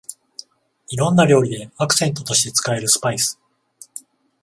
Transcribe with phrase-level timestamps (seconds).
[0.89, 3.39] いろんな料理でアクセントとして使えるスパイス